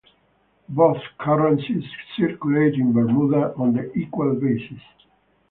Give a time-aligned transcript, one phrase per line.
[0.67, 1.83] Both currencies
[2.17, 4.81] circulate in Bermuda on an equal basis.